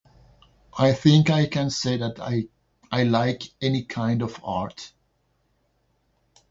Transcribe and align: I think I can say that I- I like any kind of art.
I 0.79 0.93
think 0.93 1.29
I 1.29 1.45
can 1.45 1.69
say 1.69 1.97
that 1.97 2.19
I- 2.19 2.47
I 2.91 3.03
like 3.03 3.43
any 3.61 3.83
kind 3.83 4.23
of 4.23 4.39
art. 4.43 4.93